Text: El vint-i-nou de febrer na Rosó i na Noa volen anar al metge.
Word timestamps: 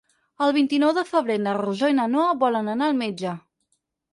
El 0.45 0.53
vint-i-nou 0.55 0.93
de 0.99 1.03
febrer 1.09 1.35
na 1.43 1.53
Rosó 1.59 1.91
i 1.93 1.97
na 1.99 2.07
Noa 2.17 2.33
volen 2.47 2.73
anar 2.75 2.89
al 2.89 2.99
metge. 3.03 3.37